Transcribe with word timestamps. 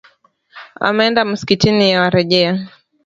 Ameenda 0.81 1.25
msikitini 1.25 1.91
yuarejea. 1.93 2.67